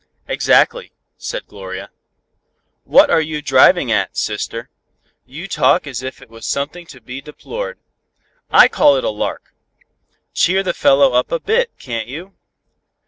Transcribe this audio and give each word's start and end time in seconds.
"Exactly," 0.27 0.93
said 1.15 1.45
Gloria. 1.45 1.91
"What 2.85 3.11
are 3.11 3.21
you 3.21 3.39
driving 3.39 3.91
at, 3.91 4.17
Sister. 4.17 4.71
You 5.27 5.47
talk 5.47 5.85
as 5.85 6.01
if 6.01 6.23
it 6.23 6.29
was 6.31 6.47
something 6.47 6.87
to 6.87 6.99
be 6.99 7.21
deplored. 7.21 7.77
I 8.49 8.67
call 8.67 8.95
it 8.97 9.03
a 9.03 9.11
lark. 9.11 9.53
Cheer 10.33 10.63
the 10.63 10.73
fellow 10.73 11.13
up 11.13 11.31
a 11.31 11.39
bit, 11.39 11.77
can't 11.77 12.07
you?" 12.07 12.33